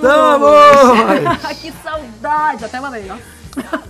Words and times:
Voltamos! 0.00 1.56
que 1.60 1.72
saudade! 1.82 2.64
Até 2.64 2.80
mandei, 2.80 3.10
ó. 3.10 3.16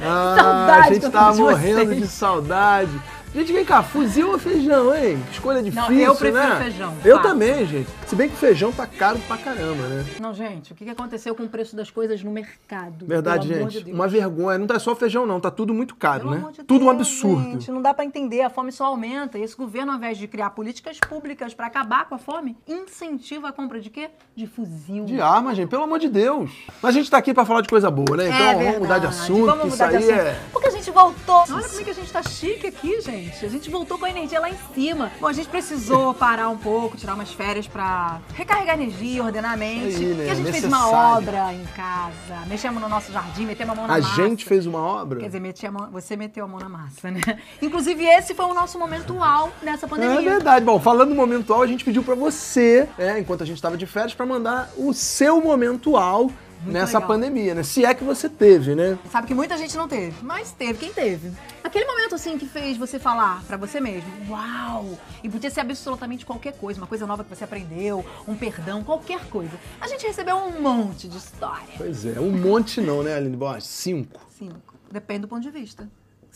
Ah, 0.01 0.37
Saudade 0.39 0.89
a 0.89 0.93
gente 0.95 1.11
tava 1.11 1.37
morrendo 1.37 1.87
vocês. 1.87 2.01
de 2.01 2.07
saudade. 2.07 3.03
Gente, 3.37 3.53
vem 3.53 3.67
cá, 3.67 3.83
fuzil 3.83 4.31
ou 4.33 4.39
feijão, 4.39 4.97
hein? 4.97 5.23
Escolha 5.31 5.63
difícil, 5.63 5.95
eu 6.01 6.15
prefiro 6.15 6.43
né? 6.49 6.57
feijão, 6.59 6.95
Eu 7.05 7.17
fato. 7.17 7.29
também, 7.29 7.67
gente. 7.67 7.87
Se 8.07 8.17
bem 8.17 8.31
que 8.31 8.37
feijão 8.37 8.73
tá 8.73 8.87
caro 8.87 9.19
pra 9.29 9.37
caramba, 9.37 9.83
né? 9.89 10.07
Não, 10.19 10.33
gente, 10.33 10.73
o 10.73 10.75
que 10.75 10.89
aconteceu 10.89 11.35
com 11.35 11.43
o 11.43 11.49
preço 11.49 11.77
das 11.77 11.91
coisas 11.91 12.23
no 12.25 12.31
mercado? 12.31 13.05
Verdade, 13.05 13.47
gente. 13.49 13.85
de 13.85 13.93
uma 13.93 14.09
vergonha. 14.09 14.57
Não 14.57 14.67
tá 14.67 14.79
só 14.79 14.97
feijão, 14.97 15.27
não. 15.27 15.39
Tá 15.39 15.51
tudo 15.51 15.75
muito 15.75 15.95
caro, 15.97 16.31
Pelo 16.31 16.35
né? 16.47 16.47
de 16.51 16.65
tudo 16.65 16.85
um 16.87 16.95
Deus, 16.97 17.09
absurdo. 17.09 17.43
Gente, 17.51 17.71
não 17.71 17.83
dá 17.83 17.93
pra 17.93 18.07
entender, 18.07 18.41
a 18.41 18.49
fome 18.49 18.73
só 18.73 18.87
aumenta. 18.87 19.39
E 19.39 19.43
esse 19.43 19.55
governo, 19.55 19.93
ao 19.93 19.99
invés 19.99 20.17
de 20.17 20.27
criar 20.27 20.49
políticas 20.51 20.99
públicas 20.99 21.53
pra 21.53 21.67
acabar 21.67 22.09
com 22.09 22.15
a 22.15 22.19
fome, 22.19 22.57
incentiva 22.67 23.49
a 23.49 23.53
compra 23.53 23.79
de 23.83 23.91
quê? 23.91 24.09
De 24.35 24.47
fuzil. 24.47 25.05
De 25.05 25.21
arma, 25.21 25.55
gente, 25.55 25.69
pelo 25.69 25.83
amor 25.83 25.99
de 25.99 26.09
Deus. 26.09 26.51
Mas 26.81 26.97
a 26.97 26.99
gente 26.99 27.11
tá 27.11 27.19
aqui 27.19 27.35
pra 27.35 27.45
falar 27.45 27.61
de 27.61 27.69
coisa 27.69 27.91
boa, 27.91 28.17
né? 28.17 28.29
Então 28.29 28.47
É 28.47 28.65
vamos 28.65 28.79
mudar 28.79 28.99
de 28.99 29.07
assunto, 29.09 29.45
vamos 29.45 29.65
mudar 29.73 29.89
isso 29.95 30.07
de 30.07 30.11
aí 30.15 30.21
assunto. 30.21 30.27
é. 30.27 30.41
Porque 30.55 30.69
a 30.69 30.71
gente 30.71 30.91
voltou. 30.91 31.45
Olha 31.51 31.69
como 31.69 31.81
é 31.81 31.85
que 31.85 31.91
a 31.91 31.95
gente 31.95 32.11
tá 32.11 32.23
chique 32.23 32.67
aqui, 32.69 32.99
gente. 33.03 33.26
A 33.43 33.49
gente 33.49 33.71
voltou 33.71 33.99
com 33.99 34.05
a 34.05 34.11
energia 34.11 34.41
lá 34.41 34.51
em 34.51 34.57
cima. 34.75 35.11
Bom, 35.21 35.27
a 35.27 35.33
gente 35.33 35.49
precisou 35.49 36.13
parar 36.15 36.49
um 36.49 36.57
pouco, 36.57 36.97
tirar 36.97 37.15
umas 37.15 37.33
férias 37.33 37.67
pra 37.67 38.21
recarregar 38.35 38.75
energia, 38.81 39.23
ordenar 39.23 39.53
a 39.53 39.57
mente. 39.57 39.97
Aí, 39.97 40.15
né? 40.15 40.27
E 40.27 40.31
a 40.31 40.35
gente 40.35 40.51
fez 40.53 40.65
uma 40.65 40.79
Necessário. 40.79 41.17
obra 41.19 41.53
em 41.55 41.65
casa. 41.77 42.47
Mexemos 42.47 42.81
no 42.83 42.89
nosso 42.89 43.13
jardim, 43.13 43.45
metemos 43.47 43.73
a 43.73 43.77
mão 43.77 43.87
na 43.87 43.95
A 43.97 44.01
massa. 44.01 44.15
gente 44.23 44.45
fez 44.45 44.67
uma 44.67 44.79
obra? 44.81 45.21
Quer 45.21 45.27
dizer, 45.27 45.41
meti 45.41 45.67
a 45.67 45.73
mão- 45.73 45.89
você 45.91 46.17
meteu 46.17 46.45
a 46.45 46.49
mão 46.49 46.59
na 46.61 46.69
massa, 46.69 47.11
né? 47.11 47.21
Inclusive, 47.61 48.05
esse 48.05 48.35
foi 48.35 48.45
o 48.47 48.55
nosso 48.55 48.79
momento 48.79 49.15
uau 49.15 49.51
nessa 49.63 49.87
É 49.87 49.89
pandemia. 49.89 50.21
verdade. 50.31 50.65
Bom, 50.65 50.79
falando 50.81 51.11
do 51.11 51.15
momento 51.15 51.43
atual, 51.43 51.63
a 51.63 51.67
gente 51.67 51.85
pediu 51.85 52.03
pra 52.03 52.15
você, 52.15 52.89
né, 52.99 53.19
enquanto 53.21 53.43
a 53.43 53.47
gente 53.47 53.61
tava 53.61 53.77
de 53.77 53.87
férias, 53.87 54.15
pra 54.15 54.27
mandar 54.27 54.71
o 54.77 54.93
seu 54.93 55.41
momento 55.41 55.97
atual 55.97 56.31
nessa 56.65 56.99
legal. 56.99 57.09
pandemia, 57.09 57.55
né? 57.55 57.63
Se 57.63 57.85
é 57.85 57.95
que 57.95 58.03
você 58.03 58.29
teve, 58.29 58.75
né? 58.75 58.99
Sabe 59.11 59.27
que 59.27 59.35
muita 59.35 59.57
gente 59.57 59.77
não 59.77 59.87
teve, 59.87 60.15
mas 60.23 60.51
teve 60.53 60.79
quem 60.79 60.93
teve. 60.93 61.31
Aquele 61.77 61.93
momento 61.93 62.15
assim 62.15 62.39
que 62.39 62.47
fez 62.47 62.79
você 62.79 62.99
falar 62.99 63.45
pra 63.45 63.59
você 63.59 63.83
mesmo, 63.83 64.09
uau! 64.31 64.99
E 65.23 65.29
podia 65.29 65.51
ser 65.51 65.61
absolutamente 65.61 66.25
qualquer 66.25 66.55
coisa, 66.55 66.81
uma 66.81 66.87
coisa 66.87 67.07
nova 67.07 67.23
que 67.23 67.29
você 67.29 67.45
aprendeu, 67.45 68.03
um 68.27 68.35
perdão, 68.35 68.83
qualquer 68.83 69.29
coisa. 69.29 69.61
A 69.79 69.87
gente 69.87 70.07
recebeu 70.07 70.37
um 70.37 70.63
monte 70.63 71.07
de 71.07 71.19
história. 71.19 71.75
Pois 71.77 72.07
é, 72.07 72.19
um 72.19 72.33
monte 72.33 72.81
não, 72.81 73.03
né, 73.03 73.15
Aline 73.15 73.37
Bosch? 73.37 73.63
Cinco. 73.67 74.19
Cinco. 74.39 74.75
Depende 74.91 75.21
do 75.21 75.29
ponto 75.29 75.43
de 75.43 75.51
vista. 75.51 75.87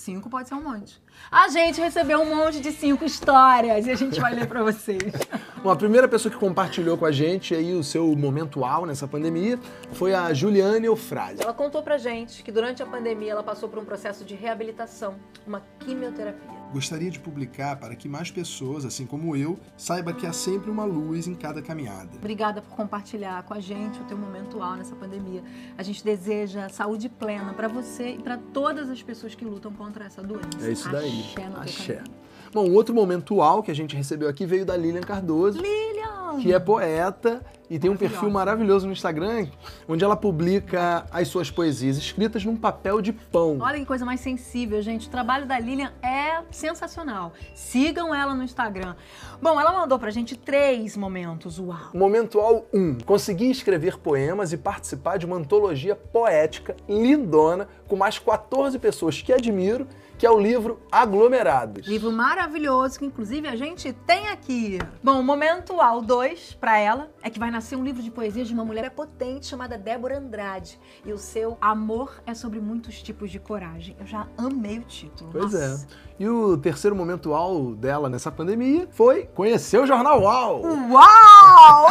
Cinco 0.01 0.31
pode 0.31 0.49
ser 0.49 0.55
um 0.55 0.63
monte. 0.63 0.99
A 1.31 1.49
gente 1.49 1.79
recebeu 1.79 2.23
um 2.23 2.35
monte 2.35 2.59
de 2.59 2.73
cinco 2.73 3.05
histórias 3.05 3.87
e 3.87 3.91
a 3.91 3.95
gente 3.95 4.19
vai 4.19 4.35
ler 4.35 4.49
pra 4.49 4.63
vocês. 4.63 4.99
Bom, 5.63 5.69
a 5.69 5.77
primeira 5.77 6.09
pessoa 6.09 6.33
que 6.33 6.39
compartilhou 6.39 6.97
com 6.97 7.05
a 7.05 7.13
gente 7.13 7.55
aí 7.55 7.75
o 7.75 7.85
seu 7.85 8.17
momento 8.17 8.61
uau 8.61 8.87
nessa 8.87 9.07
pandemia 9.07 9.59
foi 9.93 10.15
a 10.15 10.33
Juliane 10.33 10.87
Eufrásio. 10.87 11.43
Ela 11.43 11.53
contou 11.53 11.83
pra 11.83 11.99
gente 11.99 12.43
que 12.43 12.51
durante 12.51 12.83
a 12.83 12.87
pandemia 12.87 13.33
ela 13.33 13.43
passou 13.43 13.69
por 13.69 13.79
um 13.79 13.85
processo 13.85 14.25
de 14.25 14.35
reabilitação, 14.35 15.17
uma 15.47 15.63
quimioterapia. 15.81 16.60
Gostaria 16.73 17.11
de 17.11 17.19
publicar 17.19 17.77
para 17.77 17.97
que 17.97 18.09
mais 18.09 18.31
pessoas, 18.31 18.85
assim 18.85 19.05
como 19.05 19.35
eu, 19.35 19.59
saiba 19.77 20.13
que 20.13 20.27
há 20.27 20.33
sempre 20.33 20.71
uma 20.71 20.85
luz 20.85 21.27
em 21.27 21.35
cada 21.35 21.61
caminhada. 21.61 22.17
Obrigada 22.17 22.63
por 22.63 22.77
compartilhar 22.77 23.43
com 23.43 23.55
a 23.55 23.61
gente 23.61 24.01
o 24.01 24.05
teu 24.05 24.17
momento 24.17 24.59
uau 24.59 24.77
nessa 24.77 24.95
pandemia. 24.95 25.43
A 25.77 25.83
gente 25.83 26.05
deseja 26.05 26.69
saúde 26.69 27.09
plena 27.09 27.53
pra 27.55 27.67
você 27.67 28.11
e 28.11 28.19
pra 28.19 28.39
todas 28.53 28.89
as 28.89 29.03
pessoas 29.03 29.35
que 29.35 29.45
lutam 29.45 29.73
contra 29.73 30.05
essa 30.05 30.23
doença. 30.23 30.49
É 30.63 30.73
isso 30.73 30.89
daí. 30.91 31.25
Axé 31.57 32.01
Axé. 32.01 32.05
Bom, 32.53 32.69
um 32.69 32.75
outro 32.75 32.95
momento 32.95 33.37
uau 33.37 33.63
que 33.63 33.71
a 33.71 33.75
gente 33.75 33.97
recebeu 33.97 34.29
aqui 34.29 34.45
veio 34.47 34.65
da 34.65 34.77
Lilian 34.77 35.03
Cardoso. 35.03 35.61
Lilian! 35.61 35.90
Que 36.39 36.53
é 36.53 36.59
poeta 36.59 37.43
e 37.71 37.79
tem 37.79 37.89
um 37.89 37.97
perfil 37.97 38.29
maravilhoso 38.31 38.87
no 38.87 38.93
Instagram, 38.93 39.47
onde 39.89 40.05
ela 40.05 40.17
publica 40.17 41.07
as 41.13 41.29
suas 41.29 41.51
poesias 41.51 41.97
escritas 41.97 42.45
num 42.45 42.57
papel 42.57 43.01
de 43.01 43.13
pão. 43.13 43.59
Olha 43.61 43.79
que 43.79 43.87
coisa 43.87 44.05
mais 44.05 44.19
sensível, 44.21 44.83
gente. 44.83 45.07
O 45.07 45.11
trabalho 45.11 45.47
da 45.47 45.57
Lilian 45.59 45.93
é 46.03 46.43
sensacional. 46.51 47.33
Sigam 47.55 48.13
ela 48.13 48.35
no 48.35 48.43
Instagram. 48.43 48.97
Bom, 49.41 49.61
ela 49.61 49.73
mandou 49.73 50.01
pra 50.01 50.11
gente 50.11 50.37
três 50.37 50.97
momentos 50.97 51.61
uau. 51.61 51.91
Momento 51.95 52.41
ao 52.41 52.67
1. 52.75 52.99
Consegui 53.07 53.51
escrever 53.51 53.99
poemas 53.99 54.53
e 54.53 54.57
participar 54.57 55.17
de 55.17 55.25
uma 55.25 55.37
antologia 55.37 55.95
poética 55.95 56.77
lindona 56.89 57.69
com 57.87 57.95
mais 57.95 58.19
14 58.19 58.79
pessoas 58.81 59.23
que 59.23 59.33
admiro, 59.33 59.87
que 60.21 60.27
é 60.27 60.31
o 60.31 60.39
livro 60.39 60.79
Aglomerados. 60.93 61.87
Livro 61.87 62.13
maravilhoso 62.13 62.99
que, 62.99 63.07
inclusive, 63.07 63.49
a 63.49 63.57
gente 63.57 63.91
tem 63.91 64.29
aqui. 64.29 64.79
Bom, 65.03 65.19
o 65.19 65.23
momento 65.23 65.77
uau 65.77 66.03
2 66.03 66.59
pra 66.61 66.79
ela 66.79 67.11
é 67.23 67.31
que 67.31 67.39
vai 67.39 67.51
nascer 67.51 67.75
um 67.75 67.83
livro 67.83 68.03
de 68.03 68.11
poesias 68.11 68.47
de 68.47 68.53
uma 68.53 68.63
mulher 68.63 68.91
potente 68.91 69.47
chamada 69.47 69.79
Débora 69.79 70.19
Andrade. 70.19 70.79
E 71.07 71.13
o 71.15 71.17
seu 71.17 71.57
Amor 71.59 72.23
é 72.27 72.35
sobre 72.35 72.61
muitos 72.61 73.03
tipos 73.03 73.31
de 73.31 73.39
coragem. 73.39 73.97
Eu 73.99 74.07
já 74.07 74.27
amei 74.37 74.81
o 74.81 74.83
título. 74.83 75.31
Pois 75.33 75.55
Nossa. 75.55 75.89
é. 75.91 76.23
E 76.23 76.29
o 76.29 76.55
terceiro 76.59 76.95
momento 76.95 77.31
uau 77.31 77.75
dela 77.75 78.11
nessa 78.11 78.31
pandemia 78.31 78.87
foi 78.91 79.25
conhecer 79.25 79.81
o 79.81 79.87
Jornal 79.87 80.21
UAU. 80.21 80.63
Uau! 80.91 81.87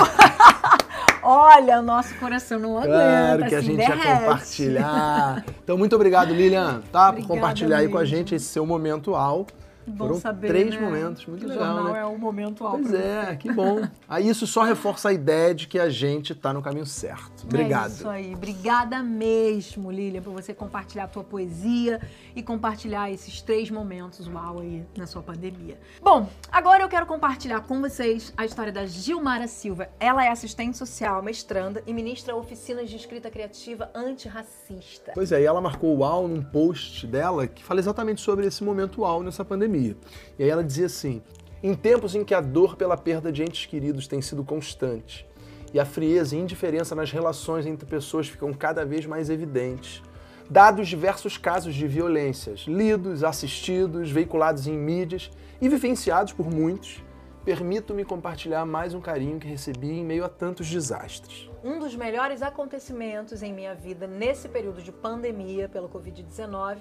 Olha, 1.59 1.79
o 1.79 1.81
nosso 1.81 2.15
coração 2.15 2.57
não 2.57 2.77
aguenta. 2.77 2.93
Claro 2.93 3.45
que 3.45 3.55
a 3.55 3.57
assim, 3.57 3.67
gente 3.67 3.77
derrete. 3.77 4.07
ia 4.07 4.19
compartilhar. 4.19 5.45
Então, 5.61 5.77
muito 5.77 5.93
obrigado, 5.93 6.33
Lilian, 6.33 6.81
tá? 6.89 7.07
Por 7.11 7.19
Obrigada 7.19 7.27
compartilhar 7.27 7.77
aí 7.79 7.89
com 7.89 7.97
a 7.97 8.05
gente 8.05 8.33
esse 8.33 8.45
seu 8.45 8.65
momento 8.65 9.11
uau. 9.11 9.45
Bom 9.87 10.07
Foram 10.07 10.19
saber, 10.19 10.47
três 10.47 10.75
né? 10.75 10.81
momentos, 10.81 11.25
muito 11.25 11.41
que 11.41 11.47
legal, 11.47 11.63
o 11.63 11.75
jornal 11.75 11.93
né? 11.93 11.99
é 11.99 12.05
o 12.05 12.17
momento 12.17 12.63
uau. 12.63 12.73
Pois 12.73 12.93
é, 12.93 13.35
que 13.35 13.51
bom. 13.51 13.81
Aí 14.07 14.27
isso 14.27 14.45
só 14.45 14.63
reforça 14.63 15.09
a 15.09 15.13
ideia 15.13 15.53
de 15.55 15.67
que 15.67 15.79
a 15.79 15.89
gente 15.89 16.35
tá 16.35 16.53
no 16.53 16.61
caminho 16.61 16.85
certo. 16.85 17.43
Obrigado. 17.43 17.91
É 17.91 17.93
isso 17.93 18.09
aí. 18.09 18.33
Obrigada 18.33 19.01
mesmo, 19.01 19.91
Lilian, 19.91 20.21
por 20.21 20.33
você 20.33 20.53
compartilhar 20.53 21.05
a 21.05 21.07
tua 21.07 21.23
poesia 21.23 22.01
e 22.35 22.43
compartilhar 22.43 23.09
esses 23.11 23.41
três 23.41 23.71
momentos 23.71 24.27
uau 24.27 24.59
aí 24.59 24.85
na 24.97 25.07
sua 25.07 25.21
pandemia. 25.21 25.77
Bom, 26.01 26.29
agora 26.51 26.83
eu 26.83 26.89
quero 26.89 27.05
compartilhar 27.05 27.61
com 27.61 27.81
vocês 27.81 28.33
a 28.37 28.45
história 28.45 28.71
da 28.71 28.85
Gilmara 28.85 29.47
Silva. 29.47 29.89
Ela 29.99 30.25
é 30.25 30.29
assistente 30.29 30.77
social, 30.77 31.21
mestranda 31.21 31.83
e 31.87 31.93
ministra 31.93 32.35
oficinas 32.35 32.89
de 32.89 32.95
escrita 32.95 33.29
criativa 33.29 33.89
antirracista. 33.95 35.11
Pois 35.13 35.31
é, 35.31 35.41
e 35.41 35.45
ela 35.45 35.61
marcou 35.61 35.95
o 35.95 35.99
UAU 35.99 36.27
num 36.27 36.41
post 36.41 37.07
dela 37.07 37.47
que 37.47 37.63
fala 37.63 37.79
exatamente 37.79 38.21
sobre 38.21 38.45
esse 38.45 38.63
momento 38.63 39.01
UAU 39.01 39.23
nessa 39.23 39.43
pandemia. 39.43 39.78
E 40.37 40.43
aí 40.43 40.49
ela 40.49 40.63
dizia 40.63 40.85
assim: 40.85 41.21
em 41.61 41.73
tempos 41.73 42.15
em 42.15 42.23
que 42.23 42.33
a 42.33 42.41
dor 42.41 42.75
pela 42.75 42.97
perda 42.97 43.31
de 43.31 43.43
entes 43.43 43.65
queridos 43.65 44.07
tem 44.07 44.21
sido 44.21 44.43
constante 44.43 45.27
e 45.73 45.79
a 45.79 45.85
frieza 45.85 46.35
e 46.35 46.39
indiferença 46.39 46.95
nas 46.95 47.11
relações 47.11 47.65
entre 47.65 47.85
pessoas 47.85 48.27
ficam 48.27 48.53
cada 48.53 48.85
vez 48.85 49.05
mais 49.05 49.29
evidentes, 49.29 50.01
dados 50.49 50.87
diversos 50.87 51.37
casos 51.37 51.75
de 51.75 51.87
violências, 51.87 52.61
lidos, 52.61 53.23
assistidos, 53.23 54.09
veiculados 54.09 54.67
em 54.67 54.77
mídias 54.77 55.29
e 55.61 55.69
vivenciados 55.69 56.33
por 56.33 56.49
muitos, 56.49 57.03
permito-me 57.45 58.03
compartilhar 58.03 58.65
mais 58.65 58.93
um 58.93 59.01
carinho 59.01 59.39
que 59.39 59.47
recebi 59.47 59.91
em 59.91 60.03
meio 60.03 60.25
a 60.25 60.29
tantos 60.29 60.67
desastres. 60.67 61.49
Um 61.63 61.79
dos 61.79 61.95
melhores 61.95 62.41
acontecimentos 62.41 63.43
em 63.43 63.53
minha 63.53 63.75
vida 63.75 64.07
nesse 64.07 64.47
período 64.47 64.81
de 64.81 64.91
pandemia 64.91 65.69
pelo 65.69 65.89
Covid-19 65.89 66.77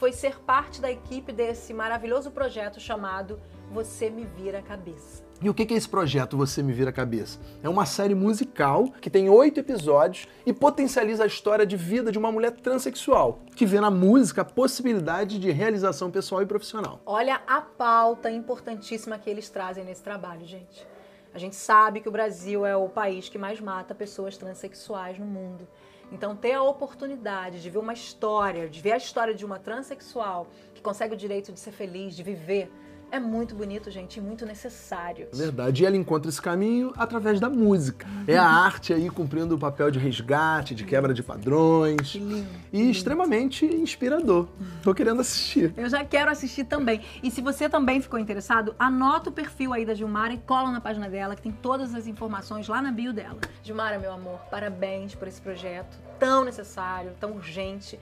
foi 0.00 0.12
ser 0.14 0.40
parte 0.40 0.80
da 0.80 0.90
equipe 0.90 1.30
desse 1.30 1.74
maravilhoso 1.74 2.30
projeto 2.30 2.80
chamado 2.80 3.38
Você 3.70 4.08
Me 4.08 4.24
Vira 4.24 4.60
a 4.60 4.62
Cabeça. 4.62 5.22
E 5.42 5.50
o 5.50 5.52
que 5.52 5.62
é 5.74 5.76
esse 5.76 5.88
projeto 5.88 6.38
Você 6.38 6.62
Me 6.62 6.72
Vira 6.72 6.88
a 6.88 6.92
Cabeça? 6.92 7.38
É 7.62 7.68
uma 7.68 7.84
série 7.84 8.14
musical 8.14 8.90
que 8.98 9.10
tem 9.10 9.28
oito 9.28 9.60
episódios 9.60 10.26
e 10.46 10.54
potencializa 10.54 11.24
a 11.24 11.26
história 11.26 11.66
de 11.66 11.76
vida 11.76 12.10
de 12.10 12.16
uma 12.16 12.32
mulher 12.32 12.52
transexual, 12.52 13.40
que 13.54 13.66
vê 13.66 13.78
na 13.78 13.90
música 13.90 14.40
a 14.40 14.44
possibilidade 14.44 15.38
de 15.38 15.50
realização 15.50 16.10
pessoal 16.10 16.40
e 16.40 16.46
profissional. 16.46 17.02
Olha 17.04 17.42
a 17.46 17.60
pauta 17.60 18.30
importantíssima 18.30 19.18
que 19.18 19.28
eles 19.28 19.50
trazem 19.50 19.84
nesse 19.84 20.02
trabalho, 20.02 20.46
gente. 20.46 20.88
A 21.34 21.38
gente 21.38 21.56
sabe 21.56 22.00
que 22.00 22.08
o 22.08 22.12
Brasil 22.12 22.64
é 22.64 22.74
o 22.74 22.88
país 22.88 23.28
que 23.28 23.36
mais 23.36 23.60
mata 23.60 23.94
pessoas 23.94 24.38
transexuais 24.38 25.18
no 25.18 25.26
mundo. 25.26 25.68
Então, 26.12 26.34
ter 26.34 26.52
a 26.52 26.62
oportunidade 26.62 27.62
de 27.62 27.70
ver 27.70 27.78
uma 27.78 27.92
história, 27.92 28.68
de 28.68 28.80
ver 28.80 28.92
a 28.92 28.96
história 28.96 29.34
de 29.34 29.44
uma 29.44 29.58
transexual 29.58 30.48
que 30.74 30.82
consegue 30.82 31.14
o 31.14 31.16
direito 31.16 31.52
de 31.52 31.60
ser 31.60 31.70
feliz, 31.70 32.16
de 32.16 32.22
viver, 32.22 32.70
é 33.10 33.18
muito 33.18 33.54
bonito, 33.54 33.90
gente, 33.90 34.18
e 34.18 34.20
muito 34.20 34.46
necessário. 34.46 35.28
É 35.32 35.36
verdade. 35.36 35.82
E 35.82 35.86
ela 35.86 35.96
encontra 35.96 36.28
esse 36.28 36.40
caminho 36.40 36.92
através 36.96 37.40
da 37.40 37.50
música. 37.50 38.06
É 38.26 38.36
a 38.36 38.46
arte 38.46 38.92
aí 38.92 39.10
cumprindo 39.10 39.54
o 39.54 39.58
papel 39.58 39.90
de 39.90 39.98
resgate, 39.98 40.74
de 40.74 40.84
quebra 40.84 41.12
de 41.12 41.22
padrões. 41.22 42.12
Que 42.12 42.18
lindo. 42.18 42.48
E 42.72 42.90
extremamente 42.90 43.66
inspirador. 43.66 44.48
Tô 44.82 44.94
querendo 44.94 45.20
assistir. 45.20 45.74
Eu 45.76 45.88
já 45.88 46.04
quero 46.04 46.30
assistir 46.30 46.64
também. 46.64 47.00
E 47.22 47.30
se 47.30 47.40
você 47.40 47.68
também 47.68 48.00
ficou 48.00 48.18
interessado, 48.18 48.74
anota 48.78 49.30
o 49.30 49.32
perfil 49.32 49.72
aí 49.72 49.84
da 49.84 49.94
Gilmara 49.94 50.32
e 50.32 50.38
cola 50.38 50.70
na 50.70 50.80
página 50.80 51.08
dela, 51.08 51.34
que 51.34 51.42
tem 51.42 51.52
todas 51.52 51.94
as 51.94 52.06
informações 52.06 52.68
lá 52.68 52.80
na 52.80 52.92
bio 52.92 53.12
dela. 53.12 53.38
Gilmara, 53.62 53.98
meu 53.98 54.12
amor, 54.12 54.38
parabéns 54.50 55.14
por 55.14 55.26
esse 55.26 55.40
projeto 55.40 56.10
tão 56.20 56.44
necessário, 56.44 57.12
tão 57.18 57.32
urgente. 57.32 57.98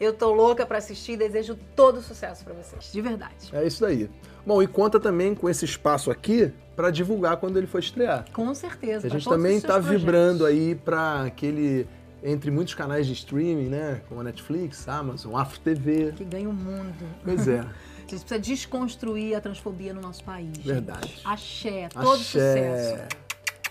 Eu 0.00 0.14
tô 0.14 0.32
louca 0.32 0.64
para 0.64 0.78
assistir 0.78 1.12
e 1.12 1.16
desejo 1.16 1.56
todo 1.76 2.00
sucesso 2.00 2.44
para 2.44 2.54
vocês, 2.54 2.90
de 2.90 3.00
verdade. 3.00 3.50
É 3.52 3.66
isso 3.66 3.80
daí. 3.80 4.08
Bom, 4.48 4.62
e 4.62 4.66
conta 4.66 4.98
também 4.98 5.34
com 5.34 5.46
esse 5.46 5.66
espaço 5.66 6.10
aqui 6.10 6.50
para 6.74 6.90
divulgar 6.90 7.36
quando 7.36 7.58
ele 7.58 7.66
for 7.66 7.80
estrear. 7.80 8.24
Com 8.32 8.54
certeza. 8.54 9.06
A 9.06 9.10
gente 9.10 9.28
também 9.28 9.58
está 9.58 9.78
vibrando 9.78 10.46
aí 10.46 10.74
para 10.74 11.24
aquele 11.24 11.86
entre 12.22 12.50
muitos 12.50 12.72
canais 12.72 13.06
de 13.06 13.12
streaming, 13.12 13.68
né? 13.68 14.00
Como 14.08 14.22
a 14.22 14.24
Netflix, 14.24 14.88
Amazon, 14.88 15.36
Afro 15.36 15.60
TV. 15.60 16.12
Que 16.16 16.24
ganha 16.24 16.48
o 16.48 16.52
mundo. 16.54 16.94
Pois 17.22 17.46
é. 17.46 17.60
A 18.08 18.10
gente 18.10 18.20
precisa 18.20 18.40
desconstruir 18.40 19.34
a 19.36 19.40
transfobia 19.42 19.92
no 19.92 20.00
nosso 20.00 20.24
país. 20.24 20.56
Verdade. 20.64 21.08
Gente. 21.08 21.26
Axé, 21.26 21.88
todo 21.92 22.12
Axé. 22.12 22.22
sucesso. 22.24 23.27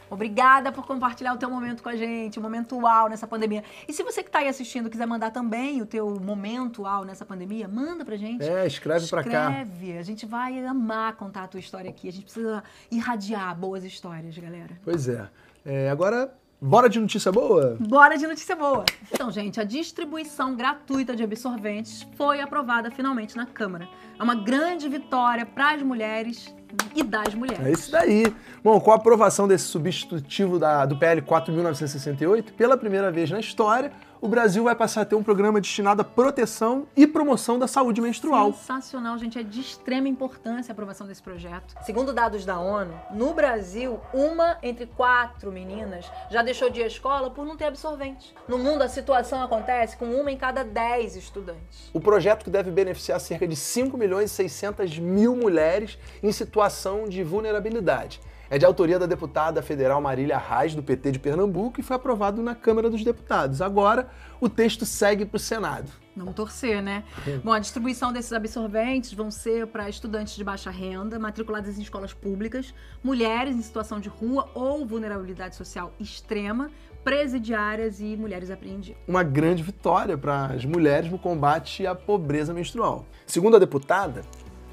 Obrigada 0.10 0.72
por 0.72 0.86
compartilhar 0.86 1.34
o 1.34 1.38
teu 1.38 1.50
momento 1.50 1.84
com 1.84 1.90
a 1.90 1.96
gente, 1.96 2.40
o 2.40 2.42
momento 2.42 2.78
uau 2.78 3.10
nessa 3.10 3.28
pandemia. 3.28 3.64
E 3.88 3.94
se 3.94 4.04
você 4.04 4.24
que 4.24 4.30
está 4.30 4.40
aí 4.40 4.48
assistindo 4.48 4.90
quiser 4.90 5.06
mandar 5.06 5.32
também 5.32 5.82
o 5.82 5.86
teu 5.86 6.20
momento 6.20 6.84
uau 6.84 7.04
nessa 7.04 7.26
pandemia, 7.26 7.68
manda 7.68 8.06
pra 8.06 8.16
gente. 8.16 8.44
É, 8.44 8.66
escreve, 8.66 9.06
escreve. 9.06 9.08
pra 9.10 9.24
cá. 9.24 9.62
Escreve. 9.62 9.98
A 9.98 10.04
gente 10.04 10.26
vai 10.26 10.66
amar 10.66 11.16
contar 11.16 11.44
a 11.44 11.48
tua 11.48 11.60
história 11.60 11.90
aqui. 11.90 12.08
A 12.08 12.12
gente 12.12 12.24
precisa 12.24 12.64
irradiar 12.92 13.56
boas 13.56 13.84
histórias, 13.84 14.38
galera. 14.38 14.78
Pois 14.84 15.08
é. 15.08 15.28
é 15.66 15.90
agora 15.90 16.34
Bora 16.60 16.90
de 16.90 17.00
notícia 17.00 17.32
boa? 17.32 17.78
Bora 17.80 18.18
de 18.18 18.26
notícia 18.26 18.56
boa. 18.56 18.84
Então, 19.12 19.30
gente, 19.30 19.62
a 19.62 19.64
distribuição 19.64 20.56
gratuita 20.56 21.16
de 21.16 21.22
absorventes 21.22 22.02
foi 22.16 22.42
aprovada 22.42 22.90
finalmente 22.90 23.38
na 23.38 23.46
Câmara. 23.46 23.88
É 24.18 24.24
uma 24.24 24.34
grande 24.34 24.90
vitória 24.90 25.46
para 25.46 25.76
as 25.76 25.84
mulheres 25.84 26.52
e 26.96 27.04
das 27.04 27.34
mulheres. 27.34 27.66
É 27.66 27.72
isso 27.72 27.92
daí. 27.92 28.34
Bom, 28.64 28.80
com 28.80 28.92
a 28.92 28.96
aprovação 28.96 29.48
desse 29.48 29.66
substitutivo 29.66 30.60
da, 30.60 30.86
do 30.86 30.98
PL 30.98 31.22
4.968, 31.22 32.52
pela 32.54 32.78
primeira 32.78 33.12
vez 33.12 33.30
na 33.30 33.40
história, 33.40 33.92
o 34.22 34.28
Brasil 34.28 34.64
vai 34.64 34.76
passar 34.76 35.02
a 35.02 35.06
ter 35.06 35.16
um 35.16 35.24
programa 35.24 35.62
destinado 35.62 36.02
à 36.02 36.06
proteção 36.06 36.88
e 36.96 37.06
promoção 37.06 37.60
da 37.60 37.68
saúde 37.68 38.02
menstrual. 38.02 38.54
Sensacional, 38.54 39.18
gente. 39.18 39.38
É 39.38 39.44
de 39.44 39.60
extrema 39.60 40.08
importância 40.08 40.72
a 40.72 40.74
aprovação 40.74 41.06
desse 41.06 41.22
projeto. 41.22 41.76
Segundo 41.84 42.14
dados 42.14 42.46
da 42.46 42.60
ONU, 42.60 42.94
no 43.12 43.34
Brasil, 43.34 44.00
uma 44.14 44.58
entre 44.64 44.86
quatro 44.86 45.52
meninas 45.52 46.10
já 46.30 46.42
deixou 46.42 46.70
de 46.70 46.80
ir 46.80 46.84
à 46.84 46.88
escola 46.88 47.30
por 47.30 47.46
não 47.46 47.56
ter 47.56 47.66
absorvente. 47.66 48.34
No 48.48 48.58
mundo, 48.58 48.82
a 48.82 48.90
situação 48.90 49.42
acontece 49.42 49.98
com 49.98 50.06
uma 50.06 50.32
em 50.32 50.38
cada 50.38 50.64
dez 50.64 51.16
estudantes. 51.16 51.90
O 51.94 52.00
projeto 52.00 52.44
que 52.44 52.50
deve 52.50 52.72
beneficiar 52.72 53.20
cerca 53.20 53.48
de 53.48 53.56
5 53.56 53.98
milhões 53.98 54.32
e 54.32 54.34
600 54.34 54.98
mil 55.00 55.36
mulheres 55.36 55.98
em 56.24 56.32
situação 56.32 57.08
de 57.08 57.24
vulnerabilidade 57.24 58.20
é 58.50 58.58
de 58.58 58.66
autoria 58.66 58.98
da 58.98 59.06
deputada 59.06 59.62
federal 59.62 60.02
Marília 60.02 60.38
Reis, 60.38 60.74
do 60.74 60.84
PT 60.84 61.12
de 61.12 61.20
Pernambuco, 61.20 61.80
e 61.80 61.84
foi 61.84 61.96
aprovado 61.96 62.42
na 62.42 62.56
Câmara 62.56 62.90
dos 62.90 63.04
Deputados. 63.04 63.62
Agora, 63.62 64.10
o 64.40 64.48
texto 64.48 64.86
segue 64.86 65.26
para 65.26 65.38
o 65.38 65.40
Senado. 65.40 65.92
Vamos 66.16 66.34
torcer, 66.34 66.82
né? 66.82 67.04
Bom, 67.44 67.52
a 67.52 67.60
distribuição 67.60 68.12
desses 68.12 68.34
absorventes 68.34 69.14
vão 69.14 69.30
ser 69.30 69.68
para 69.68 69.90
estudantes 69.90 70.36
de 70.36 70.44
baixa 70.44 70.72
renda, 70.72 71.20
matriculados 71.20 71.78
em 71.78 71.82
escolas 71.82 72.14
públicas, 72.14 72.74
mulheres 73.04 73.56
em 73.56 73.62
situação 73.62 74.00
de 74.00 74.10
rua 74.10 74.50
ou 74.54 74.86
vulnerabilidade 74.86 75.56
social 75.56 75.94
extrema, 76.00 76.72
presidiárias 77.04 78.00
e 78.00 78.18
mulheres 78.18 78.50
apreendidas. 78.50 79.02
Uma 79.08 79.24
grande 79.24 79.64
vitória 79.64 80.18
para 80.18 80.48
as 80.48 80.66
mulheres 80.66 81.10
no 81.10 81.20
combate 81.20 81.86
à 81.86 81.94
pobreza 81.94 82.54
menstrual. 82.54 83.06
Segundo 83.26 83.56
a 83.56 83.60
deputada, 83.60 84.24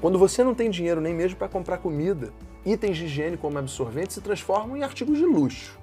quando 0.01 0.19
você 0.19 0.43
não 0.43 0.53
tem 0.53 0.69
dinheiro 0.69 0.99
nem 0.99 1.13
mesmo 1.13 1.37
para 1.37 1.47
comprar 1.47 1.77
comida, 1.77 2.33
itens 2.65 2.97
de 2.97 3.05
higiene 3.05 3.37
como 3.37 3.57
absorventes 3.57 4.15
se 4.15 4.21
transformam 4.21 4.75
em 4.77 4.83
artigos 4.83 5.17
de 5.17 5.25
luxo. 5.25 5.77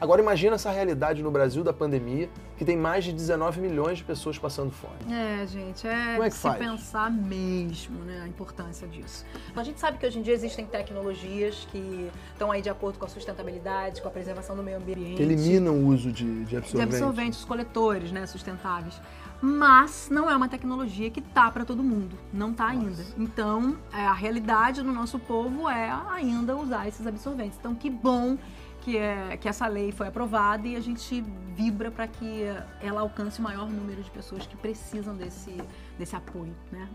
Agora 0.00 0.22
imagina 0.22 0.54
essa 0.54 0.70
realidade 0.70 1.22
no 1.22 1.30
Brasil 1.30 1.64
da 1.64 1.72
pandemia, 1.72 2.28
que 2.56 2.64
tem 2.64 2.76
mais 2.76 3.04
de 3.04 3.12
19 3.12 3.60
milhões 3.60 3.98
de 3.98 4.04
pessoas 4.04 4.38
passando 4.38 4.70
fome. 4.70 4.94
É, 5.12 5.44
gente, 5.44 5.88
é, 5.88 6.12
Como 6.12 6.22
é 6.22 6.28
que 6.28 6.36
se 6.36 6.42
faz? 6.42 6.58
pensar 6.58 7.10
mesmo, 7.10 8.04
a 8.28 8.30
importância 8.30 8.86
disso. 8.86 9.24
A 9.56 9.62
gente 9.64 9.80
sabe 9.80 9.98
que 9.98 10.06
hoje 10.06 10.18
em 10.18 10.22
dia 10.22 10.34
existem 10.34 10.66
tecnologias 10.66 11.66
que 11.70 12.10
estão 12.32 12.52
aí 12.52 12.62
de 12.62 12.70
acordo 12.70 12.98
com 12.98 13.06
a 13.06 13.08
sustentabilidade, 13.08 14.00
com 14.00 14.08
a 14.08 14.10
preservação 14.10 14.54
do 14.54 14.62
meio 14.62 14.76
ambiente. 14.76 15.16
Que 15.16 15.22
eliminam 15.22 15.74
o 15.74 15.86
uso 15.86 16.12
de, 16.12 16.44
de 16.44 16.56
absorventes. 16.56 16.72
De 16.72 16.82
absorventes, 16.82 17.44
coletores, 17.44 18.12
né, 18.12 18.26
sustentáveis 18.26 19.00
mas 19.40 20.08
não 20.10 20.28
é 20.28 20.36
uma 20.36 20.48
tecnologia 20.48 21.08
que 21.10 21.20
tá 21.20 21.50
para 21.50 21.64
todo 21.64 21.82
mundo, 21.82 22.18
não 22.32 22.52
tá 22.52 22.66
ainda. 22.66 23.04
Então, 23.16 23.78
é, 23.92 24.04
a 24.04 24.12
realidade 24.12 24.82
do 24.82 24.92
nosso 24.92 25.18
povo 25.18 25.68
é 25.68 25.90
ainda 26.10 26.56
usar 26.56 26.88
esses 26.88 27.06
absorventes. 27.06 27.56
Então, 27.58 27.74
que 27.74 27.88
bom 27.88 28.36
que, 28.80 28.96
é, 28.96 29.36
que 29.36 29.48
essa 29.48 29.66
lei 29.66 29.92
foi 29.92 30.08
aprovada 30.08 30.66
e 30.66 30.74
a 30.74 30.80
gente 30.80 31.24
vibra 31.54 31.90
para 31.90 32.08
que 32.08 32.42
ela 32.80 33.00
alcance 33.00 33.38
o 33.38 33.42
maior 33.42 33.68
número 33.70 34.02
de 34.02 34.10
pessoas 34.10 34.46
que 34.46 34.56
precisam 34.56 35.14
desse, 35.14 35.54
desse 35.98 36.16
apoio, 36.16 36.54
né? 36.72 36.88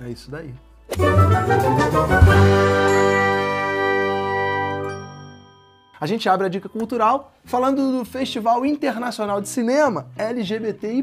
É 0.00 0.10
isso 0.10 0.30
daí. 0.30 0.54
A 6.00 6.06
gente 6.06 6.28
abre 6.28 6.46
a 6.46 6.48
dica 6.48 6.68
cultural 6.68 7.32
falando 7.44 7.98
do 7.98 8.04
Festival 8.04 8.64
Internacional 8.64 9.40
de 9.40 9.48
Cinema 9.48 10.08
LGBTI+, 10.16 11.02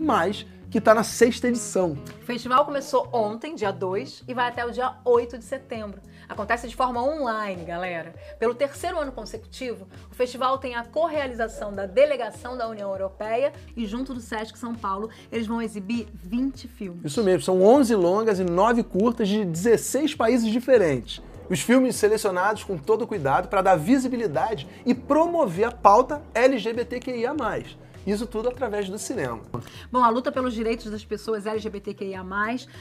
que 0.71 0.77
está 0.77 0.93
na 0.93 1.03
sexta 1.03 1.49
edição. 1.49 1.97
O 2.21 2.25
festival 2.25 2.63
começou 2.63 3.09
ontem, 3.11 3.55
dia 3.55 3.71
2, 3.71 4.23
e 4.27 4.33
vai 4.33 4.47
até 4.47 4.65
o 4.65 4.71
dia 4.71 4.93
8 5.03 5.37
de 5.37 5.43
setembro. 5.43 6.01
Acontece 6.27 6.67
de 6.67 6.75
forma 6.75 7.01
online, 7.01 7.63
galera. 7.63 8.13
Pelo 8.39 8.55
terceiro 8.55 8.99
ano 8.99 9.11
consecutivo, 9.11 9.87
o 10.11 10.15
festival 10.15 10.57
tem 10.57 10.75
a 10.75 10.83
correalização 10.83 11.73
da 11.73 11.85
delegação 11.85 12.57
da 12.57 12.67
União 12.67 12.89
Europeia 12.89 13.53
e 13.75 13.85
junto 13.85 14.13
do 14.13 14.19
Sesc 14.19 14.57
São 14.57 14.73
Paulo, 14.73 15.09
eles 15.31 15.47
vão 15.47 15.61
exibir 15.61 16.07
20 16.13 16.67
filmes. 16.67 17.05
Isso 17.05 17.23
mesmo, 17.23 17.41
são 17.41 17.61
11 17.61 17.95
longas 17.95 18.39
e 18.39 18.43
9 18.43 18.83
curtas 18.83 19.27
de 19.27 19.45
16 19.45 20.15
países 20.15 20.51
diferentes. 20.51 21.21
Os 21.47 21.61
filmes 21.61 21.95
selecionados 21.95 22.63
com 22.63 22.75
todo 22.75 23.05
cuidado 23.05 23.47
para 23.47 23.61
dar 23.61 23.75
visibilidade 23.75 24.67
e 24.83 24.95
promover 24.95 25.67
a 25.67 25.71
pauta 25.71 26.21
LGBTQIA+. 26.33 27.35
Isso 28.05 28.27
tudo 28.27 28.49
através 28.49 28.87
do 28.87 28.99
cinema. 28.99 29.41
Bom, 29.91 30.03
a 30.03 30.09
luta 30.09 30.31
pelos 30.31 30.53
direitos 30.53 30.91
das 30.91 31.03
pessoas 31.03 31.45
LGBTQIA, 31.45 32.23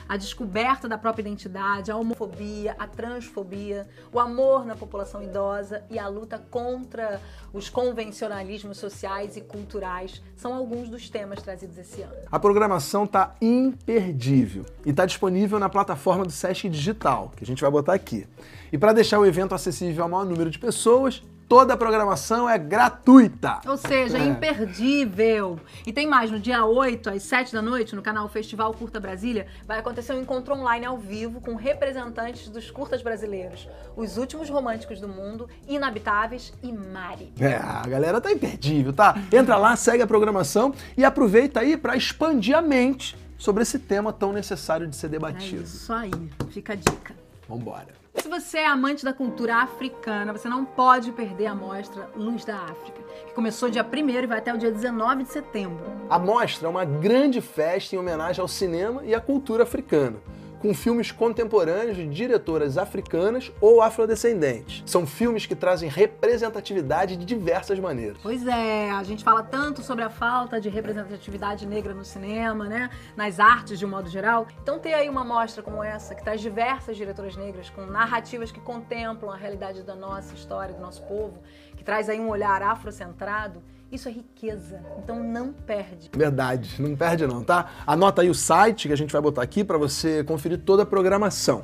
a 0.08 0.16
descoberta 0.16 0.88
da 0.88 0.98
própria 0.98 1.22
identidade, 1.22 1.90
a 1.90 1.96
homofobia, 1.96 2.76
a 2.78 2.86
transfobia, 2.86 3.88
o 4.12 4.20
amor 4.20 4.66
na 4.66 4.76
população 4.76 5.22
idosa 5.22 5.82
e 5.90 5.98
a 5.98 6.06
luta 6.08 6.38
contra 6.50 7.20
os 7.52 7.70
convencionalismos 7.70 8.78
sociais 8.78 9.36
e 9.36 9.40
culturais 9.40 10.22
são 10.36 10.52
alguns 10.52 10.88
dos 10.88 11.08
temas 11.08 11.42
trazidos 11.42 11.78
esse 11.78 12.02
ano. 12.02 12.14
A 12.30 12.38
programação 12.38 13.04
está 13.04 13.34
imperdível 13.40 14.66
e 14.84 14.90
está 14.90 15.06
disponível 15.06 15.58
na 15.58 15.68
plataforma 15.68 16.24
do 16.24 16.32
Sesc 16.32 16.68
Digital, 16.68 17.32
que 17.36 17.44
a 17.44 17.46
gente 17.46 17.62
vai 17.62 17.70
botar 17.70 17.94
aqui. 17.94 18.26
E 18.72 18.76
para 18.76 18.92
deixar 18.92 19.18
o 19.18 19.26
evento 19.26 19.54
acessível 19.54 20.02
ao 20.04 20.10
maior 20.10 20.24
número 20.24 20.50
de 20.50 20.58
pessoas, 20.58 21.22
toda 21.54 21.74
a 21.74 21.76
programação 21.76 22.50
é 22.50 22.58
gratuita. 22.58 23.60
Ou 23.64 23.76
seja, 23.76 24.18
é. 24.18 24.24
imperdível. 24.24 25.60
E 25.86 25.92
tem 25.92 26.04
mais, 26.04 26.28
no 26.28 26.40
dia 26.40 26.64
8, 26.64 27.10
às 27.10 27.22
7 27.22 27.52
da 27.52 27.62
noite, 27.62 27.94
no 27.94 28.02
canal 28.02 28.28
Festival 28.28 28.74
Curta 28.74 28.98
Brasília, 28.98 29.46
vai 29.64 29.78
acontecer 29.78 30.12
um 30.14 30.20
encontro 30.20 30.52
online 30.52 30.84
ao 30.84 30.98
vivo 30.98 31.40
com 31.40 31.54
representantes 31.54 32.48
dos 32.48 32.72
curtas 32.72 33.02
brasileiros. 33.02 33.68
Os 33.96 34.16
últimos 34.16 34.50
românticos 34.50 35.00
do 35.00 35.06
mundo, 35.06 35.48
Inabitáveis 35.68 36.52
e 36.60 36.72
Mari. 36.72 37.32
É, 37.38 37.54
a 37.54 37.86
galera 37.86 38.20
tá 38.20 38.32
imperdível, 38.32 38.92
tá? 38.92 39.14
Entra 39.32 39.56
lá, 39.56 39.76
segue 39.76 40.02
a 40.02 40.08
programação 40.08 40.74
e 40.96 41.04
aproveita 41.04 41.60
aí 41.60 41.76
para 41.76 41.96
expandir 41.96 42.56
a 42.56 42.60
mente 42.60 43.16
sobre 43.38 43.62
esse 43.62 43.78
tema 43.78 44.12
tão 44.12 44.32
necessário 44.32 44.88
de 44.88 44.96
ser 44.96 45.08
debatido. 45.08 45.60
É 45.60 45.64
isso 45.64 45.92
aí, 45.92 46.10
fica 46.50 46.72
a 46.72 46.76
dica. 46.76 47.14
Vambora. 47.48 48.03
Se 48.16 48.28
você 48.28 48.58
é 48.58 48.66
amante 48.66 49.04
da 49.04 49.12
cultura 49.12 49.56
africana, 49.56 50.32
você 50.32 50.48
não 50.48 50.64
pode 50.64 51.10
perder 51.10 51.46
a 51.46 51.54
mostra 51.54 52.08
Luz 52.14 52.44
da 52.44 52.56
África, 52.56 53.02
que 53.26 53.34
começou 53.34 53.68
dia 53.68 53.84
1 53.84 54.08
e 54.08 54.26
vai 54.26 54.38
até 54.38 54.54
o 54.54 54.56
dia 54.56 54.70
19 54.70 55.24
de 55.24 55.30
setembro. 55.30 55.84
A 56.08 56.18
mostra 56.18 56.68
é 56.68 56.70
uma 56.70 56.84
grande 56.84 57.40
festa 57.40 57.96
em 57.96 57.98
homenagem 57.98 58.40
ao 58.40 58.46
cinema 58.46 59.04
e 59.04 59.14
à 59.14 59.20
cultura 59.20 59.64
africana 59.64 60.16
com 60.64 60.72
filmes 60.72 61.12
contemporâneos 61.12 61.94
de 61.94 62.06
diretoras 62.06 62.78
africanas 62.78 63.52
ou 63.60 63.82
afrodescendentes. 63.82 64.82
São 64.86 65.06
filmes 65.06 65.44
que 65.44 65.54
trazem 65.54 65.90
representatividade 65.90 67.18
de 67.18 67.26
diversas 67.26 67.78
maneiras. 67.78 68.16
Pois 68.22 68.46
é, 68.46 68.90
a 68.90 69.02
gente 69.02 69.22
fala 69.22 69.42
tanto 69.42 69.82
sobre 69.82 70.04
a 70.04 70.08
falta 70.08 70.58
de 70.58 70.70
representatividade 70.70 71.66
negra 71.66 71.92
no 71.92 72.02
cinema, 72.02 72.64
né? 72.64 72.88
Nas 73.14 73.38
artes 73.38 73.78
de 73.78 73.84
um 73.84 73.90
modo 73.90 74.08
geral. 74.08 74.46
Então 74.62 74.78
ter 74.78 74.94
aí 74.94 75.06
uma 75.06 75.22
mostra 75.22 75.62
como 75.62 75.84
essa, 75.84 76.14
que 76.14 76.24
traz 76.24 76.40
diversas 76.40 76.96
diretoras 76.96 77.36
negras 77.36 77.68
com 77.68 77.84
narrativas 77.84 78.50
que 78.50 78.60
contemplam 78.60 79.30
a 79.30 79.36
realidade 79.36 79.82
da 79.82 79.94
nossa 79.94 80.32
história, 80.34 80.74
do 80.74 80.80
nosso 80.80 81.02
povo, 81.02 81.42
que 81.76 81.84
traz 81.84 82.08
aí 82.08 82.18
um 82.18 82.30
olhar 82.30 82.62
afrocentrado, 82.62 83.62
isso 83.94 84.08
é 84.08 84.12
riqueza, 84.12 84.80
então 84.98 85.22
não 85.22 85.52
perde. 85.52 86.10
Verdade, 86.14 86.80
não 86.80 86.96
perde 86.96 87.26
não, 87.26 87.42
tá? 87.42 87.70
Anota 87.86 88.22
aí 88.22 88.30
o 88.30 88.34
site 88.34 88.88
que 88.88 88.94
a 88.94 88.96
gente 88.96 89.12
vai 89.12 89.22
botar 89.22 89.42
aqui 89.42 89.62
para 89.64 89.78
você 89.78 90.24
conferir 90.24 90.58
toda 90.58 90.82
a 90.82 90.86
programação. 90.86 91.62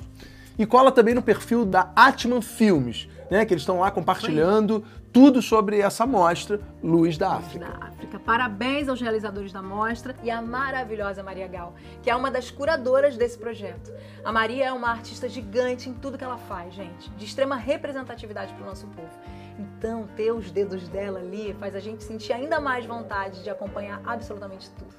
E 0.58 0.66
cola 0.66 0.92
também 0.92 1.14
no 1.14 1.22
perfil 1.22 1.64
da 1.64 1.90
Atman 1.96 2.42
Filmes. 2.42 3.08
né? 3.30 3.44
Que 3.44 3.54
eles 3.54 3.62
estão 3.62 3.80
lá 3.80 3.90
compartilhando 3.90 4.84
tudo 5.12 5.40
sobre 5.40 5.80
essa 5.80 6.06
mostra 6.06 6.60
Luz 6.82 7.16
da 7.16 7.32
África. 7.34 7.66
da 7.66 7.86
África. 7.86 8.18
Parabéns 8.18 8.88
aos 8.88 9.00
realizadores 9.00 9.52
da 9.52 9.62
mostra 9.62 10.14
e 10.22 10.30
à 10.30 10.42
maravilhosa 10.42 11.22
Maria 11.22 11.48
Gal, 11.48 11.74
que 12.02 12.10
é 12.10 12.14
uma 12.14 12.30
das 12.30 12.50
curadoras 12.50 13.16
desse 13.16 13.38
projeto. 13.38 13.92
A 14.24 14.32
Maria 14.32 14.66
é 14.66 14.72
uma 14.72 14.90
artista 14.90 15.28
gigante 15.28 15.88
em 15.88 15.94
tudo 15.94 16.18
que 16.18 16.24
ela 16.24 16.36
faz, 16.36 16.74
gente, 16.74 17.10
de 17.10 17.24
extrema 17.24 17.56
representatividade 17.56 18.52
para 18.52 18.62
o 18.62 18.66
nosso 18.66 18.86
povo. 18.88 19.10
Então, 19.58 20.08
ter 20.16 20.32
os 20.32 20.50
dedos 20.50 20.88
dela 20.88 21.18
ali 21.18 21.54
faz 21.58 21.74
a 21.74 21.80
gente 21.80 22.02
sentir 22.04 22.32
ainda 22.32 22.60
mais 22.60 22.86
vontade 22.86 23.42
de 23.42 23.50
acompanhar 23.50 24.00
absolutamente 24.04 24.70
tudo. 24.70 24.90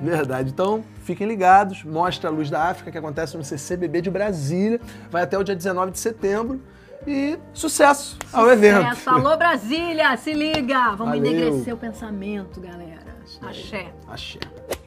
Verdade. 0.00 0.50
Então, 0.50 0.84
fiquem 1.02 1.26
ligados. 1.26 1.82
Mostra 1.84 2.30
a 2.30 2.32
Luz 2.32 2.50
da 2.50 2.62
África 2.68 2.90
que 2.90 2.98
acontece 2.98 3.36
no 3.36 3.44
CCBB 3.44 4.02
de 4.02 4.10
Brasília. 4.10 4.80
Vai 5.10 5.22
até 5.22 5.38
o 5.38 5.42
dia 5.42 5.56
19 5.56 5.92
de 5.92 5.98
setembro. 5.98 6.60
E 7.06 7.38
sucesso, 7.52 8.16
ao 8.32 8.50
evento. 8.50 8.88
Sucesso. 8.88 9.10
Alô, 9.10 9.36
Brasília, 9.36 10.16
se 10.16 10.32
liga! 10.32 10.94
Vamos 10.96 11.18
Valeu. 11.18 11.26
enegrecer 11.26 11.74
o 11.74 11.76
pensamento, 11.76 12.60
galera. 12.60 13.14
Axé. 13.42 13.92
Axé. 14.08 14.38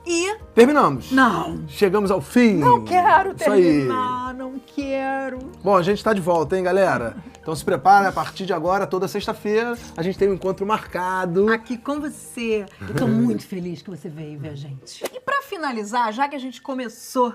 E 0.06 0.36
Terminamos. 0.56 1.12
Não. 1.12 1.68
Chegamos 1.68 2.10
ao 2.10 2.22
fim. 2.22 2.56
não 2.56 2.84
quero 2.84 3.36
terminar, 3.36 4.34
não 4.34 4.58
quero. 4.58 5.38
Bom, 5.64 5.76
a 5.76 5.84
gente 5.84 5.98
está 5.98 6.14
de 6.14 6.22
volta, 6.22 6.58
hein, 6.58 6.64
galera? 6.64 7.18
Então 7.48 7.56
se 7.56 7.64
prepara, 7.64 8.10
a 8.10 8.12
partir 8.12 8.46
de 8.46 8.52
agora, 8.52 8.86
toda 8.86 9.08
sexta-feira, 9.08 9.78
a 9.96 10.04
gente 10.04 10.18
tem 10.20 10.28
um 10.28 10.34
encontro 10.34 10.66
marcado. 10.66 11.50
Aqui 11.50 11.78
com 11.78 11.98
você. 11.98 12.66
Eu 12.82 12.94
tô 12.94 13.08
muito 13.08 13.48
feliz 13.48 13.82
que 13.82 13.90
você 13.90 14.10
veio 14.10 14.38
ver 14.38 14.50
a 14.50 14.56
gente. 14.56 15.02
E 15.14 15.20
pra 15.22 15.42
finalizar, 15.44 16.12
já 16.12 16.28
que 16.28 16.36
a 16.36 16.40
gente 16.40 16.62
começou 16.62 17.34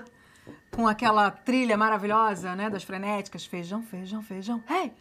com 0.69 0.87
aquela 0.87 1.31
trilha 1.31 1.75
maravilhosa, 1.75 2.55
né, 2.55 2.69
das 2.69 2.83
frenéticas, 2.83 3.43
feijão, 3.43 3.81
feijão, 3.81 4.21
feijão. 4.21 4.63
Hey! 4.69 4.91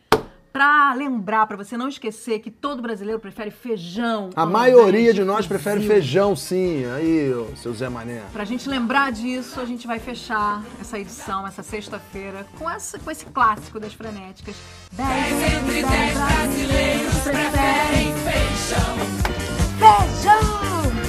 Pra 0.52 0.92
lembrar, 0.92 1.46
pra 1.46 1.56
você 1.56 1.78
não 1.78 1.88
esquecer 1.88 2.40
que 2.40 2.50
todo 2.50 2.82
brasileiro 2.82 3.18
prefere 3.18 3.50
feijão. 3.50 4.28
A 4.36 4.44
maioria 4.44 5.14
de 5.14 5.24
nós 5.24 5.46
prefere 5.46 5.80
feijão, 5.86 6.36
sim. 6.36 6.84
Aí, 6.94 7.32
seu 7.56 7.72
Zé 7.72 7.88
Mané. 7.88 8.22
Pra 8.34 8.44
gente 8.44 8.68
lembrar 8.68 9.10
disso, 9.12 9.58
a 9.60 9.64
gente 9.64 9.86
vai 9.86 9.98
fechar 9.98 10.62
essa 10.78 10.98
edição, 10.98 11.46
essa 11.46 11.62
sexta-feira, 11.62 12.46
com, 12.58 12.68
essa, 12.68 12.98
com 12.98 13.10
esse 13.10 13.24
clássico 13.24 13.80
das 13.80 13.94
frenéticas. 13.94 14.54
10 14.92 15.08
entre 15.54 15.82
10 15.82 16.18
brasileiros 16.18 17.14
preferem 17.22 18.14
feijão! 18.14 19.22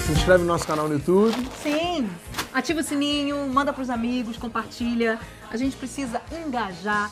Se 0.05 0.11
inscreve 0.13 0.43
no 0.43 0.47
nosso 0.47 0.65
canal 0.65 0.87
no 0.87 0.93
YouTube. 0.93 1.35
Sim! 1.61 2.09
Ativa 2.53 2.79
o 2.79 2.83
sininho, 2.83 3.47
manda 3.49 3.73
pros 3.73 3.89
amigos, 3.89 4.37
compartilha. 4.37 5.19
A 5.51 5.57
gente 5.57 5.75
precisa 5.75 6.21
engajar 6.45 7.11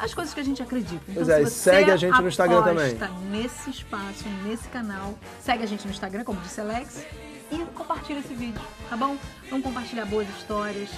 as 0.00 0.14
coisas 0.14 0.32
que 0.34 0.40
a 0.40 0.44
gente 0.44 0.62
acredita. 0.62 1.02
Então, 1.08 1.14
Pois 1.14 1.28
é, 1.28 1.38
se 1.38 1.44
você 1.44 1.70
segue 1.70 1.90
a 1.90 1.96
gente 1.96 2.20
no 2.20 2.28
Instagram 2.28 2.58
aposta 2.60 3.08
nesse 3.30 3.70
espaço, 3.70 4.24
nesse 4.44 4.68
canal, 4.68 5.14
segue 5.44 5.62
a 5.62 5.66
gente 5.66 5.84
no 5.86 5.90
Instagram, 5.92 6.24
como 6.24 6.40
disse 6.40 6.60
Alex, 6.60 7.04
e 7.50 7.58
compartilha 7.74 8.20
esse 8.20 8.34
vídeo, 8.34 8.60
tá 8.88 8.96
bom? 8.96 9.16
Vamos 9.50 9.64
compartilhar 9.64 10.04
boas 10.06 10.28
histórias, 10.38 10.88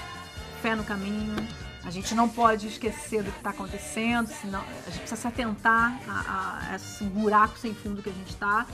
fé 0.61 0.75
no 0.77 0.85
caminho. 0.85 1.35
A 1.85 1.91
gente 1.91 2.15
não 2.15 2.29
pode 2.29 2.69
esquecer 2.69 3.25
do 3.25 3.33
que 3.33 3.39
está 3.39 3.51
acontecendo, 3.51 4.29
senão 4.29 4.61
a 4.61 4.91
gente 4.91 5.01
precisa 5.01 5.21
se 5.21 5.27
atentar 5.27 5.99
a, 6.09 6.69
a 6.71 6.77
esse 6.77 7.03
buraco 7.05 7.59
sem 7.59 7.75
fundo 7.75 8.01
que 8.03 8.09
a 8.09 8.13
gente 8.13 8.29
está, 8.31 8.67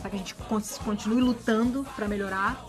para 0.00 0.10
que 0.10 0.16
a 0.16 0.18
gente 0.18 0.34
con- 0.34 0.60
continue 0.84 1.20
lutando 1.20 1.86
para 1.94 2.08
melhorar, 2.08 2.60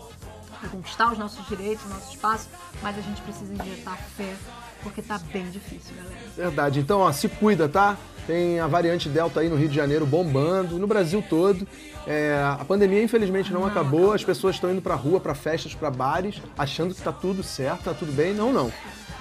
para 0.60 0.68
conquistar 0.68 1.10
os 1.10 1.18
nossos 1.18 1.44
direitos, 1.48 1.84
o 1.84 1.88
nosso 1.88 2.12
espaço, 2.12 2.48
mas 2.80 2.96
a 2.96 3.00
gente 3.00 3.20
precisa 3.22 3.52
injetar 3.52 3.98
fé, 4.16 4.36
porque 4.82 5.02
tá 5.02 5.18
bem 5.32 5.48
difícil, 5.50 5.94
galera. 5.96 6.16
Verdade. 6.36 6.80
Então, 6.80 7.00
ó, 7.00 7.12
se 7.12 7.28
cuida, 7.28 7.68
tá? 7.68 7.96
Tem 8.26 8.60
a 8.60 8.66
variante 8.66 9.08
Delta 9.08 9.40
aí 9.40 9.48
no 9.48 9.56
Rio 9.56 9.68
de 9.68 9.74
Janeiro 9.74 10.04
bombando, 10.04 10.78
no 10.78 10.86
Brasil 10.86 11.24
todo. 11.28 11.66
É, 12.06 12.42
a 12.58 12.64
pandemia, 12.64 13.02
infelizmente, 13.02 13.52
não, 13.52 13.66
acabou. 13.66 14.12
As 14.12 14.22
pessoas 14.22 14.56
estão 14.56 14.70
indo 14.70 14.82
pra 14.82 14.94
rua, 14.94 15.18
pra 15.18 15.34
festas, 15.34 15.74
pra 15.74 15.90
bares, 15.90 16.40
achando 16.56 16.94
que 16.94 17.00
tá 17.00 17.12
tudo 17.12 17.42
certo, 17.42 17.84
tá 17.84 17.94
tudo 17.94 18.12
bem. 18.12 18.34
Não, 18.34 18.52
não. 18.52 18.72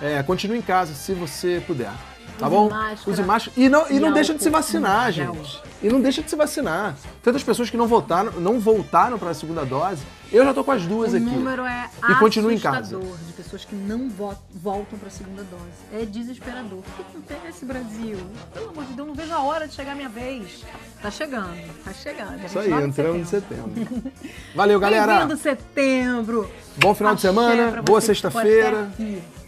É, 0.01 0.21
continue 0.23 0.57
em 0.57 0.61
casa 0.61 0.93
se 0.93 1.13
você 1.13 1.61
puder. 1.65 1.91
Tá 2.37 2.47
Use 2.47 2.55
bom? 2.55 2.69
máscara 2.69 3.11
Use 3.11 3.23
máscara. 3.23 3.53
E 3.57 3.69
não, 3.69 3.89
e 3.89 3.95
e 3.95 3.99
não 3.99 4.13
deixa 4.13 4.33
de 4.33 4.43
se 4.43 4.49
vacinar, 4.49 5.11
gente. 5.11 5.61
E 5.81 5.89
não 5.89 6.01
deixa 6.01 6.21
de 6.21 6.29
se 6.29 6.35
vacinar. 6.35 6.95
Tantas 7.23 7.43
pessoas 7.43 7.69
que 7.69 7.77
não 7.77 7.87
voltaram, 7.87 8.31
não 8.33 8.59
voltaram 8.59 9.17
para 9.17 9.31
a 9.31 9.33
segunda 9.33 9.65
dose. 9.65 10.03
Eu 10.31 10.43
já 10.43 10.53
tô 10.53 10.63
com 10.63 10.71
as 10.71 10.85
duas 10.85 11.13
O 11.13 11.15
aqui. 11.15 11.25
número 11.25 11.63
é 11.65 11.89
E 12.09 12.15
continua 12.15 12.53
em 12.53 12.59
casa. 12.59 12.97
de 12.99 13.33
pessoas 13.33 13.63
que 13.63 13.75
não 13.75 14.09
vo- 14.09 14.35
voltam 14.55 14.99
para 14.99 15.07
a 15.07 15.11
segunda 15.11 15.43
dose. 15.43 15.63
É 16.01 16.05
desesperador. 16.05 16.79
O 16.79 16.83
que 16.83 17.01
acontece, 17.01 17.65
Brasil? 17.65 18.17
Pelo 18.53 18.69
amor 18.69 18.83
de 18.85 18.93
Deus, 18.93 19.07
não 19.07 19.15
vejo 19.15 19.33
a 19.33 19.39
hora 19.41 19.67
de 19.67 19.73
chegar 19.73 19.93
a 19.93 19.95
minha 19.95 20.09
vez. 20.09 20.63
Tá 21.01 21.09
chegando, 21.09 21.55
tá 21.83 21.93
chegando. 21.93 22.43
Isso 22.45 22.59
aí, 22.59 22.65
29 22.65 22.81
de 22.83 22.89
entramos 22.89 23.21
em 23.21 23.25
setembro. 23.25 23.73
setembro. 23.73 24.11
Valeu, 24.55 24.79
galera. 24.79 25.13
Bem-vindo 25.19 25.37
setembro. 25.37 26.51
Bom 26.77 26.93
final 26.93 27.15
de 27.15 27.19
Axé 27.25 27.27
semana, 27.29 27.71
pra 27.71 27.81
boa 27.81 28.01
sexta-feira. 28.01 28.91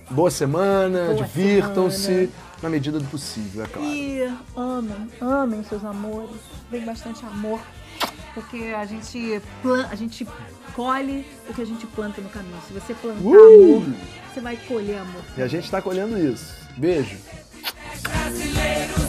Boa 0.09 0.31
semana, 0.31 1.13
divirtam-se 1.13 2.01
semana. 2.03 2.29
na 2.63 2.69
medida 2.69 2.99
do 2.99 3.05
possível, 3.05 3.63
é 3.63 3.67
claro. 3.67 3.87
E 3.87 4.21
amem, 4.55 5.09
amem 5.21 5.63
seus 5.65 5.83
amores. 5.83 6.37
Dêem 6.71 6.85
bastante 6.85 7.23
amor. 7.25 7.59
Porque 8.41 8.73
a 8.75 8.85
gente, 8.85 9.41
plan- 9.61 9.87
a 9.91 9.95
gente 9.95 10.25
colhe 10.75 11.25
o 11.49 11.53
que 11.53 11.61
a 11.61 11.65
gente 11.65 11.85
planta 11.87 12.21
no 12.21 12.29
caminho. 12.29 12.57
Se 12.67 12.73
você 12.73 12.93
plantar 12.93 13.21
Uh! 13.21 13.77
amor, 13.77 13.93
você 14.33 14.39
vai 14.39 14.55
colher 14.55 14.99
amor. 14.99 15.21
E 15.37 15.41
a 15.41 15.47
gente 15.47 15.69
tá 15.69 15.81
colhendo 15.81 16.17
isso. 16.17 16.55
Beijo. 16.77 17.17
brasileiro 18.03 19.08